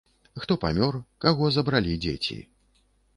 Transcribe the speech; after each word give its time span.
Хто 0.43 0.53
памёр, 0.63 0.95
каго 1.25 1.49
забралі 1.57 1.93
дзеці. 2.07 2.39